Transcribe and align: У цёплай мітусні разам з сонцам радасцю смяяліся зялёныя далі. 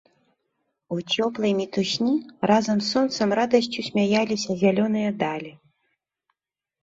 У 0.93 0.95
цёплай 1.15 1.51
мітусні 1.59 2.13
разам 2.51 2.77
з 2.85 2.89
сонцам 2.95 3.29
радасцю 3.39 3.85
смяяліся 3.89 4.51
зялёныя 4.61 5.09
далі. 5.23 5.51